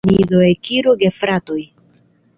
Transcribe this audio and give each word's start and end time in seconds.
Ni 0.09 0.21
do 0.29 0.39
ekiru, 0.45 0.95
gefratoj! 1.03 1.61